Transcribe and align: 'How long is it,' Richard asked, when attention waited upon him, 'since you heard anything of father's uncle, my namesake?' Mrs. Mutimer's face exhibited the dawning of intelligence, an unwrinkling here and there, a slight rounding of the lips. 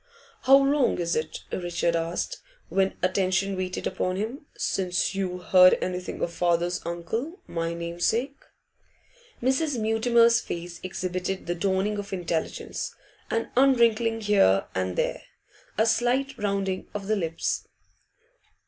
'How 0.45 0.57
long 0.57 0.97
is 0.97 1.15
it,' 1.15 1.41
Richard 1.51 1.95
asked, 1.95 2.39
when 2.69 2.97
attention 3.03 3.55
waited 3.55 3.85
upon 3.85 4.15
him, 4.15 4.47
'since 4.57 5.13
you 5.13 5.37
heard 5.37 5.77
anything 5.79 6.23
of 6.23 6.33
father's 6.33 6.81
uncle, 6.87 7.39
my 7.45 7.75
namesake?' 7.75 8.43
Mrs. 9.43 9.79
Mutimer's 9.79 10.39
face 10.39 10.79
exhibited 10.81 11.45
the 11.45 11.53
dawning 11.53 11.99
of 11.99 12.13
intelligence, 12.13 12.95
an 13.29 13.51
unwrinkling 13.55 14.21
here 14.21 14.65
and 14.73 14.95
there, 14.95 15.21
a 15.77 15.85
slight 15.85 16.35
rounding 16.35 16.87
of 16.95 17.05
the 17.05 17.15
lips. 17.15 17.67